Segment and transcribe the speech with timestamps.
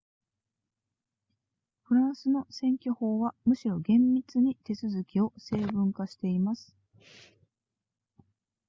[1.83, 6.75] フランスの選挙法はむしろ厳密に手続きを成文化しています